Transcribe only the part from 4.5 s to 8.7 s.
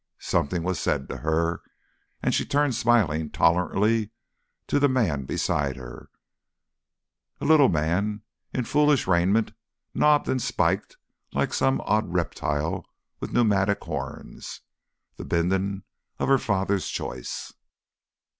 to the man beside her, a little man in